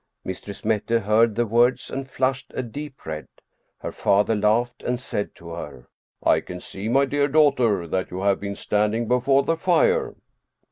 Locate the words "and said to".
4.81-5.49